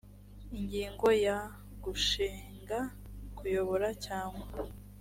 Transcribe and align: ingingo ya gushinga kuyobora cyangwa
ingingo 0.57 1.07
ya 1.25 1.37
gushinga 1.83 2.79
kuyobora 3.37 3.87
cyangwa 4.05 4.45